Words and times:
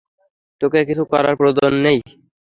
তোকে 0.61 0.79
কিছু 0.89 1.03
করার 1.11 1.33
প্রয়োজন 1.39 1.71
নেই। 1.85 1.99